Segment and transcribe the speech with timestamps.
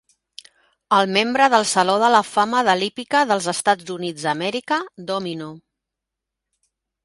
[0.99, 5.55] El membre del Saló de la Fama de l'Hípica dels EUA, Domino.